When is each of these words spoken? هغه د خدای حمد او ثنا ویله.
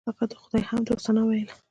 هغه 0.09 0.25
د 0.31 0.33
خدای 0.41 0.63
حمد 0.69 0.87
او 0.93 0.99
ثنا 1.05 1.21
ویله. 1.25 1.53